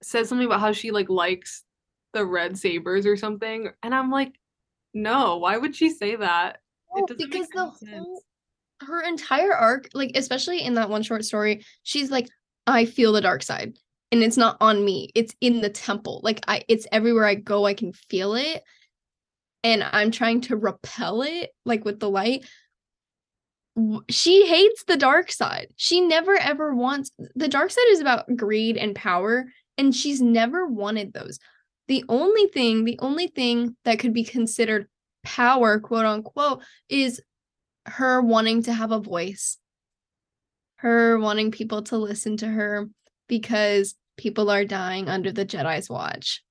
[0.02, 1.64] says something about how she like likes
[2.12, 4.32] the red sabers or something, and I'm like,
[4.94, 6.60] no, why would she say that?
[6.94, 8.04] It No, doesn't make because the sense.
[8.04, 8.22] whole
[8.82, 12.28] her entire arc, like especially in that one short story, she's like,
[12.66, 13.78] I feel the dark side.
[14.16, 15.10] And it's not on me.
[15.14, 16.22] It's in the temple.
[16.24, 18.62] Like I it's everywhere I go, I can feel it.
[19.62, 22.46] And I'm trying to repel it, like with the light.
[24.08, 25.66] She hates the dark side.
[25.76, 29.44] She never ever wants the dark side is about greed and power,
[29.76, 31.38] and she's never wanted those.
[31.88, 34.88] The only thing, the only thing that could be considered
[35.24, 37.20] power, quote unquote, is
[37.84, 39.58] her wanting to have a voice,
[40.76, 42.88] her wanting people to listen to her
[43.28, 46.42] because people are dying under the Jedi's watch.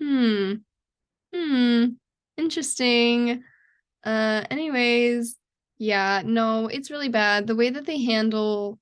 [0.00, 0.54] Hmm.
[1.34, 1.84] Hmm.
[2.36, 3.42] Interesting.
[4.04, 5.36] Uh, anyways,
[5.78, 7.46] yeah, no, it's really bad.
[7.46, 8.78] The way that they handle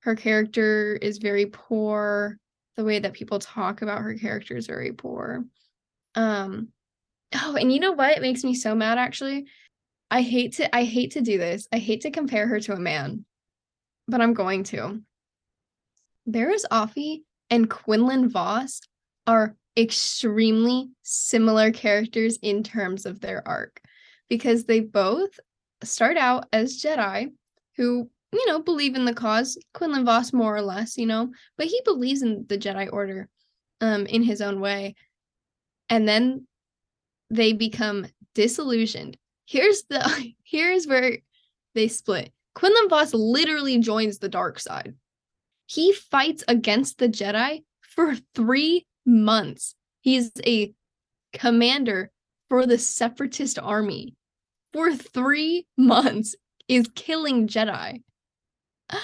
[0.00, 2.38] her character is very poor.
[2.76, 5.44] The way that people talk about her character is very poor.
[6.14, 6.68] Um,
[7.34, 8.16] oh, and you know what?
[8.16, 9.46] It makes me so mad actually.
[10.10, 11.68] I hate to I hate to do this.
[11.72, 13.24] I hate to compare her to a man,
[14.08, 15.02] but I'm going to.
[16.30, 18.80] Barriss Offee and Quinlan Vos
[19.26, 23.80] are extremely similar characters in terms of their arc
[24.28, 25.38] because they both
[25.82, 27.30] start out as Jedi
[27.76, 29.58] who, you know, believe in the cause.
[29.74, 33.28] Quinlan Vos more or less, you know, but he believes in the Jedi order
[33.80, 34.94] um in his own way.
[35.88, 36.46] And then
[37.30, 39.16] they become disillusioned.
[39.46, 41.18] Here's the here's where
[41.74, 42.32] they split.
[42.54, 44.94] Quinlan Vos literally joins the dark side.
[45.70, 49.76] He fights against the Jedi for three months.
[50.00, 50.74] He's a
[51.32, 52.10] commander
[52.48, 54.16] for the separatist army
[54.72, 56.34] for three months
[56.66, 58.02] is killing Jedi.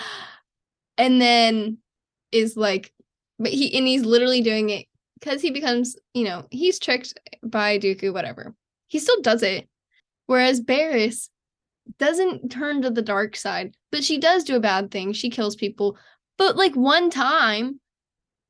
[0.98, 1.76] And then
[2.32, 2.90] is like,
[3.38, 4.86] but he and he's literally doing it
[5.20, 8.54] because he becomes, you know, he's tricked by Dooku, whatever.
[8.88, 9.68] He still does it.
[10.24, 11.28] Whereas Barriss
[11.98, 15.12] doesn't turn to the dark side, but she does do a bad thing.
[15.12, 15.98] She kills people,
[16.38, 17.80] but like one time.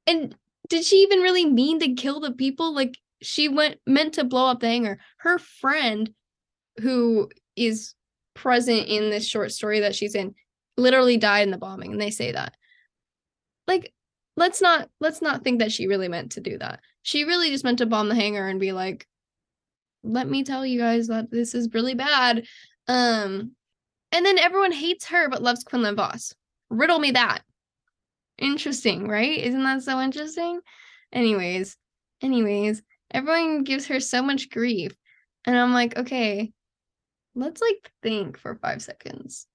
[0.07, 0.37] And
[0.69, 2.75] did she even really mean to kill the people?
[2.75, 4.99] Like she went meant to blow up the hangar.
[5.19, 6.13] Her friend,
[6.79, 7.95] who is
[8.35, 10.35] present in this short story that she's in,
[10.77, 12.55] literally died in the bombing, and they say that.
[13.67, 13.93] Like,
[14.37, 16.81] let's not let's not think that she really meant to do that.
[17.03, 19.07] She really just meant to bomb the hangar and be like,
[20.03, 22.45] let me tell you guys that this is really bad.
[22.89, 23.53] Um,
[24.13, 26.35] and then everyone hates her but loves Quinlan Vos.
[26.71, 27.43] Riddle me that.
[28.39, 29.39] Interesting, right?
[29.39, 30.61] Isn't that so interesting?
[31.13, 31.77] Anyways,
[32.23, 34.93] anyways, everyone gives her so much grief.
[35.45, 36.53] And I'm like, okay,
[37.35, 39.47] let's like think for five seconds.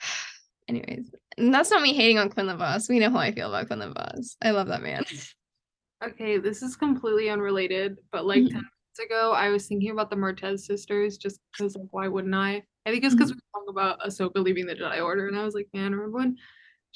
[0.68, 2.88] anyways, and that's not me hating on Quinlan Vos.
[2.88, 4.36] We know how I feel about Quinlan Vos.
[4.42, 5.04] I love that man.
[6.04, 8.48] Okay, this is completely unrelated, but like Mhm.
[8.50, 12.34] 10 minutes ago, I was thinking about the Martez sisters just because, like, why wouldn't
[12.34, 12.62] I?
[12.84, 15.42] I think it's because we were talking about Ahsoka leaving the Jedi Order, and I
[15.44, 16.36] was like, man, remember when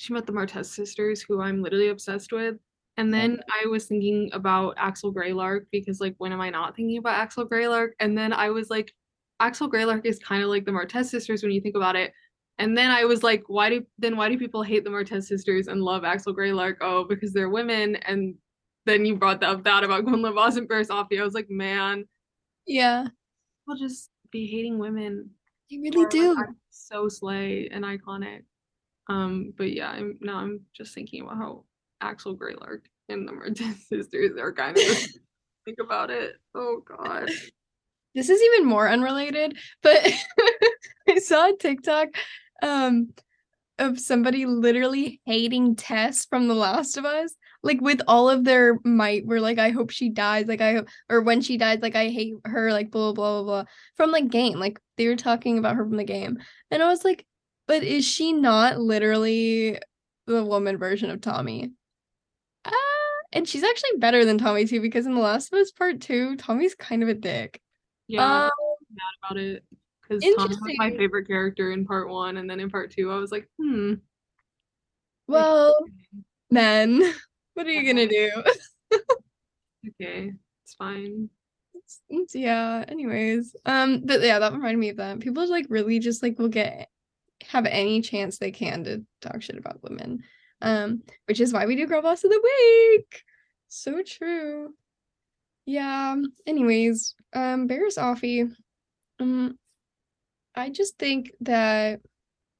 [0.00, 2.56] she met the Martez sisters, who I'm literally obsessed with?
[2.96, 6.96] And then I was thinking about Axel Greylark because, like, when am I not thinking
[6.96, 7.90] about Axel Greylark?
[8.00, 8.94] And then I was like,
[9.40, 12.14] Axel Greylark is kind of like the Martez sisters when you think about it.
[12.58, 15.66] And then I was like, why do then why do people hate the Martez sisters
[15.68, 16.76] and love Axel Greylark?
[16.80, 17.96] Oh, because they're women.
[17.96, 18.36] And
[18.86, 21.20] then you brought up that about Quinlan Vos and Barriss Offee.
[21.20, 22.06] I was like, man,
[22.66, 25.28] yeah, people just be hating women.
[25.70, 26.36] they really do.
[26.36, 28.44] Like, so slay and iconic.
[29.08, 31.64] Um, but yeah, I'm now I'm just thinking about how
[32.00, 34.84] Axel Greylark and the Martez sisters are kind of
[35.64, 36.34] think about it.
[36.54, 37.30] Oh god.
[38.14, 39.98] this is even more unrelated, but
[41.08, 42.08] I saw a TikTok
[42.62, 43.12] um
[43.80, 47.34] of somebody literally hating Tess from The Last of Us.
[47.62, 50.46] Like with all of their might, were like, I hope she dies.
[50.46, 53.42] Like I hope or when she dies, like I hate her, like blah blah blah
[53.42, 53.70] blah blah.
[53.96, 54.58] From like game.
[54.58, 56.38] Like they were talking about her from the game.
[56.70, 57.26] And I was like,
[57.70, 59.78] but is she not literally
[60.26, 61.70] the woman version of Tommy?
[62.64, 62.72] Uh,
[63.32, 66.34] and she's actually better than Tommy too, because in The Last of Us Part Two,
[66.34, 67.60] Tommy's kind of a dick.
[68.08, 68.50] Yeah, I Um,
[68.90, 69.64] mad about it
[70.02, 73.18] because Tom was my favorite character in part one, and then in part two, I
[73.18, 73.94] was like, hmm.
[75.28, 75.76] well,
[76.50, 77.00] men,
[77.54, 78.32] what are you gonna do?
[80.00, 80.32] Okay,
[80.64, 81.30] it's fine.
[81.76, 82.84] It's- it's- yeah.
[82.88, 85.20] Anyways, um, but yeah, that reminded me of that.
[85.20, 86.88] People like really just like will get
[87.50, 90.22] have any chance they can to talk shit about women.
[90.62, 93.24] Um, which is why we do Girl Boss of the Week.
[93.68, 94.74] So true.
[95.66, 96.16] Yeah.
[96.46, 98.54] Anyways, um, Barriss Offee.
[99.18, 99.58] Um,
[100.54, 102.00] I just think that,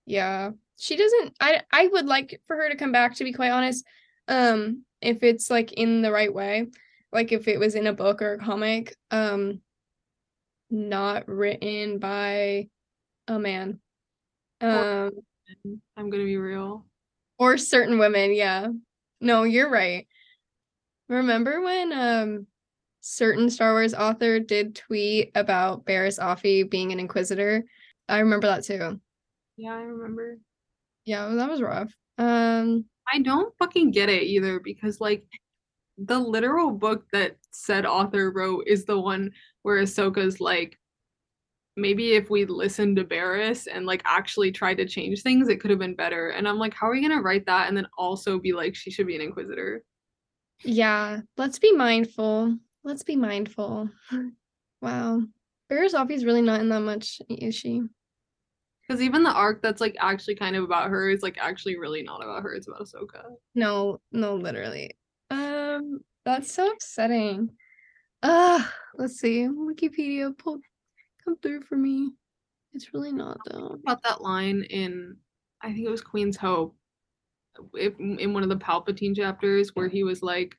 [0.07, 1.35] yeah, she doesn't.
[1.40, 3.14] I I would like for her to come back.
[3.16, 3.85] To be quite honest,
[4.29, 6.66] um, if it's like in the right way,
[7.12, 9.61] like if it was in a book or a comic, um,
[10.70, 12.68] not written by
[13.29, 13.81] a man,
[14.61, 15.11] um,
[15.96, 16.87] I'm gonna be real.
[17.38, 18.35] or certain women.
[18.35, 18.68] Yeah,
[19.20, 20.07] no, you're right.
[21.09, 22.46] Remember when um
[23.01, 27.64] certain Star Wars author did tweet about Barriss Offee being an Inquisitor?
[28.09, 29.01] I remember that too.
[29.57, 30.38] Yeah, I remember.
[31.05, 31.92] Yeah, that was rough.
[32.18, 35.25] Um, I don't fucking get it either because like
[35.99, 39.31] the literal book that said author wrote is the one
[39.62, 40.79] where Ahsoka's like
[41.76, 45.70] maybe if we listened to Barriss and like actually tried to change things, it could
[45.70, 46.30] have been better.
[46.30, 48.90] And I'm like, how are we gonna write that and then also be like she
[48.90, 49.83] should be an inquisitor?
[50.64, 52.56] yeah, let's be mindful.
[52.85, 53.90] Let's be mindful.
[54.83, 55.22] Wow.
[55.70, 57.83] Barriss Offee's really not in that much, is she?
[58.83, 62.02] Because even the arc that's like actually kind of about her is like actually really
[62.02, 62.54] not about her.
[62.54, 63.24] It's about Ahsoka.
[63.54, 64.96] No, no, literally.
[65.30, 67.50] Um, that's so upsetting.
[68.22, 69.46] Uh, let's see.
[69.46, 70.61] Wikipedia pull
[71.24, 72.12] come through for me.
[72.72, 73.78] It's really not though.
[73.85, 75.16] About that line in
[75.62, 76.76] I think it was Queen's Hope.
[77.74, 80.56] If, in one of the Palpatine chapters where he was like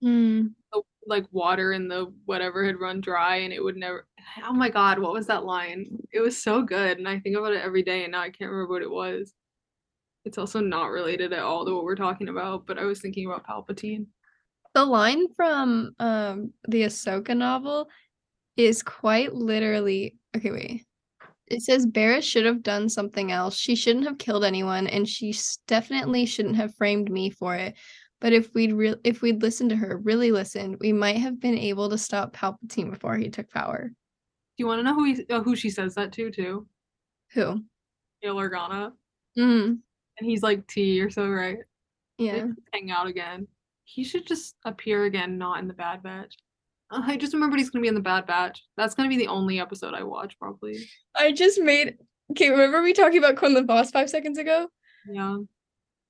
[0.00, 0.48] Hmm.
[0.72, 4.06] the- like water in the whatever had run dry and it would never
[4.44, 7.52] oh my god what was that line it was so good and i think about
[7.52, 9.34] it every day and now i can't remember what it was
[10.24, 13.26] it's also not related at all to what we're talking about but i was thinking
[13.26, 14.06] about palpatine
[14.74, 17.88] The line from um the Ahsoka novel
[18.56, 20.84] is quite literally okay, wait.
[21.46, 23.56] It says Barriss should have done something else.
[23.56, 25.34] She shouldn't have killed anyone, and she
[25.66, 27.74] definitely shouldn't have framed me for it.
[28.20, 31.58] But if we'd re- if we'd listened to her, really listened, we might have been
[31.58, 33.88] able to stop Palpatine before he took power.
[33.88, 33.94] do
[34.62, 36.66] you want to know who he, uh, who she says that to too
[37.34, 37.62] Who?
[38.22, 38.92] Bail Organa
[39.36, 39.80] Mm,
[40.18, 41.58] and he's like t you're so right
[42.18, 42.46] yeah.
[42.72, 43.48] hang out again
[43.84, 46.36] he should just appear again not in the bad batch
[46.90, 49.60] i just remembered he's gonna be in the bad batch that's gonna be the only
[49.60, 50.76] episode i watch probably
[51.14, 51.96] I just made
[52.30, 54.68] okay, remember we talking about Quinlan Vos five seconds ago?
[55.10, 55.36] yeah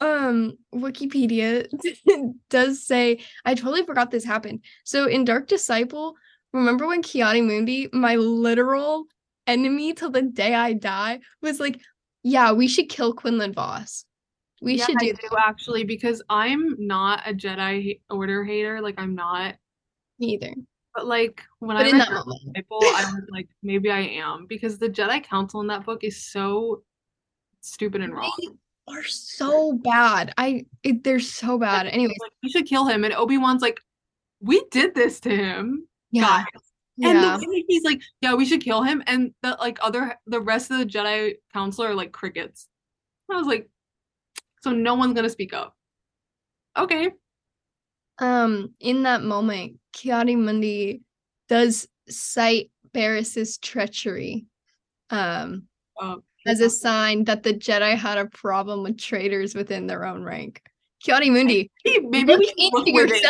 [0.00, 1.66] um wikipedia
[2.50, 6.16] does say i totally forgot this happened so in dark disciple
[6.52, 9.04] remember when ki-adi-mundi my literal
[9.46, 11.80] enemy till the day i die was like
[12.22, 14.04] yeah we should kill quinlan vos
[14.64, 18.80] we Yeah, should I do do actually because I'm not a Jedi Order hater.
[18.80, 19.56] Like I'm not.
[20.26, 20.54] Neither
[20.94, 24.00] But like when but I in read that moment Disciple, I was like, maybe I
[24.00, 26.82] am because the Jedi Council in that book is so
[27.60, 28.32] stupid and wrong.
[28.40, 28.48] they
[28.92, 33.14] are so bad i it, they're so bad anyways Like you should kill him, and
[33.14, 33.80] Obi Wan's like,
[34.40, 36.62] we did this to him, yeah guys.
[37.02, 40.16] And yeah the way he's like, yeah, we should kill him, and the like other
[40.26, 42.68] the rest of the Jedi Council are like crickets.
[43.32, 43.68] I was like,
[44.62, 45.74] so no one's gonna speak up.
[46.76, 47.10] Okay.
[48.18, 51.02] Um in that moment ki-adi-mundi
[51.48, 54.46] does cite barriss's treachery
[55.10, 55.66] um
[56.00, 60.22] Uh, as a sign that the Jedi had a problem with traitors within their own
[60.24, 60.62] rank.
[61.00, 63.22] Ki-Adi-Mundi, maybe, maybe look into look within.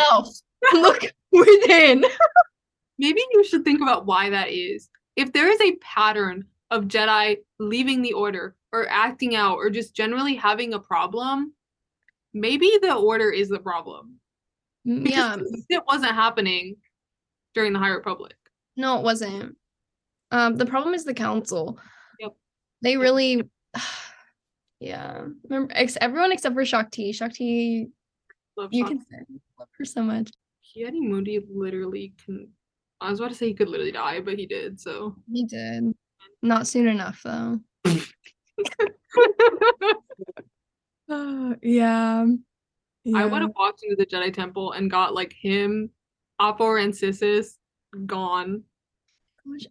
[0.81, 2.05] look within.
[2.97, 4.89] Maybe you should think about why that is.
[5.17, 9.93] If there is a pattern of Jedi leaving the Order or acting out or just
[9.93, 11.53] generally having a problem,
[12.33, 14.19] maybe the Order is the problem.
[14.85, 15.11] Because
[15.69, 16.75] Yeah, it wasn't happening
[17.53, 18.35] during the High Republic.
[18.77, 19.55] no, it wasn't.
[20.31, 21.79] Um, the problem is the council.
[22.19, 22.33] Yep.
[22.81, 23.49] They really,
[24.79, 25.25] yeah.
[25.49, 27.11] Remember, ex- everyone except for Shaak Ti.
[27.13, 27.89] Shakti,
[28.57, 29.17] Love you Shak- can say
[29.59, 30.29] love her so much.
[30.73, 32.47] Ki-Adi-Mundi literally can.
[33.01, 34.79] I was about to say he could literally die, but he did.
[34.79, 35.93] So He did.
[36.41, 37.59] Not soon enough, though.
[41.07, 42.25] Uh, yeah.
[43.13, 45.89] I would have walked into the Jedi Temple and got like him,
[46.41, 47.57] Apor, and Sissus
[48.05, 48.63] gone.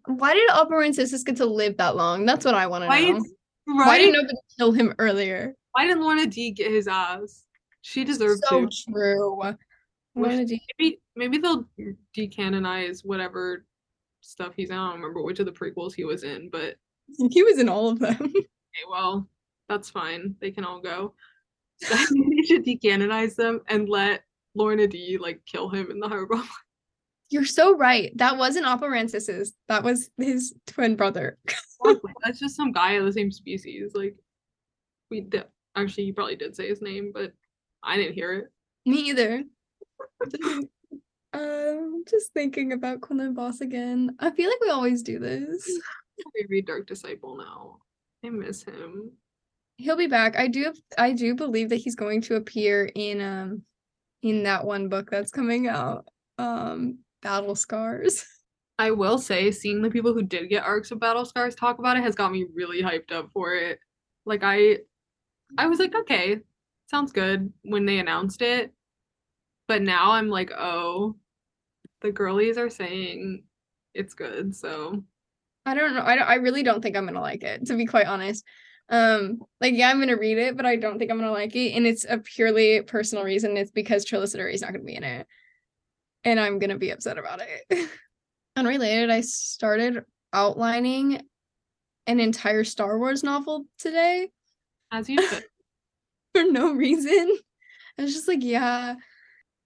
[0.06, 2.24] Why did Oppo Rancisis get to live that long?
[2.24, 2.94] That's what I want to know.
[2.94, 3.22] Right?
[3.66, 5.54] Why didn't nobody kill him earlier?
[5.72, 7.44] Why didn't Lourna Dee get his ass?
[7.82, 8.70] She deserved so to.
[8.92, 9.42] true.
[10.16, 10.62] Lourna Dee.
[10.78, 11.68] Maybe maybe they'll
[12.16, 13.64] decanonize whatever
[14.20, 14.76] stuff he's in.
[14.76, 16.76] I don't remember which of the prequels he was in, but
[17.30, 18.16] He was in all of them.
[18.20, 18.46] okay,
[18.88, 19.28] well,
[19.68, 20.36] that's fine.
[20.40, 21.14] They can all go.
[21.80, 24.22] They should decanonize them and let
[24.56, 26.42] Lourna Dee like kill him in the harbor.
[27.30, 28.16] You're so right.
[28.16, 29.50] That wasn't Oppo Rancisis.
[29.68, 31.38] That was his twin brother.
[32.22, 33.92] That's just some guy of the same species.
[33.94, 34.16] Like
[35.10, 35.44] we did.
[35.76, 37.32] Actually, you probably did say his name, but
[37.82, 38.44] I didn't hear it.
[38.86, 39.42] Me either.
[41.32, 44.14] um, just thinking about Quinlan Vos again.
[44.20, 45.68] I feel like we always do this.
[46.20, 47.78] I read Dark Disciple now.
[48.24, 49.10] I miss him.
[49.76, 50.36] He'll be back.
[50.38, 50.72] I do.
[50.96, 53.62] I do believe that he's going to appear in um,
[54.22, 56.06] in that one book that's coming out.
[56.38, 58.24] Um, Battle Scars.
[58.78, 61.96] I will say, seeing the people who did get arcs of Battle Scars talk about
[61.96, 63.78] it has got me really hyped up for it.
[64.26, 64.78] Like I,
[65.56, 66.40] I was like, okay,
[66.90, 68.72] sounds good when they announced it,
[69.68, 71.14] but now I'm like, oh,
[72.00, 73.44] the girlies are saying
[73.94, 75.04] it's good, so
[75.64, 76.02] I don't know.
[76.02, 78.44] I don't, I really don't think I'm gonna like it, to be quite honest.
[78.88, 81.72] Um, like yeah, I'm gonna read it, but I don't think I'm gonna like it,
[81.72, 83.56] and it's a purely personal reason.
[83.56, 85.26] It's because Trilla is not gonna be in it,
[86.24, 87.88] and I'm gonna be upset about it.
[88.56, 91.22] Unrelated, I started outlining
[92.06, 94.30] an entire Star Wars novel today
[94.92, 95.44] as you should.
[96.34, 97.36] for no reason.
[97.98, 98.94] I was just like, yeah,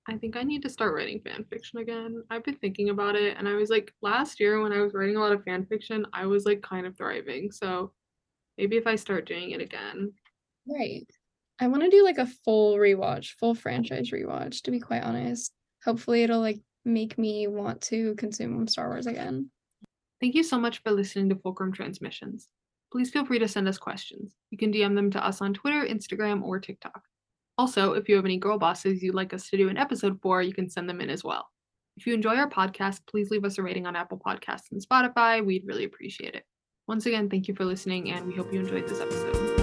[0.06, 2.22] I think I need to start writing fan fiction again.
[2.30, 5.16] I've been thinking about it and I was like last year when I was writing
[5.16, 7.50] a lot of fan fiction, I was like kind of thriving.
[7.50, 7.92] So
[8.58, 10.12] maybe if I start doing it again.
[10.66, 11.06] right.
[11.60, 15.52] I want to do like a full rewatch, full franchise rewatch, to be quite honest.
[15.84, 19.50] Hopefully it'll like make me want to consume Star Wars again.
[20.20, 22.48] Thank you so much for listening to Fulcrum Transmissions.
[22.92, 24.34] Please feel free to send us questions.
[24.50, 27.02] You can DM them to us on Twitter, Instagram, or TikTok.
[27.56, 30.42] Also, if you have any girl bosses you'd like us to do an episode for,
[30.42, 31.48] you can send them in as well.
[31.96, 35.44] If you enjoy our podcast, please leave us a rating on Apple Podcasts and Spotify.
[35.44, 36.44] We'd really appreciate it.
[36.88, 39.57] Once again, thank you for listening, and we hope you enjoyed this episode.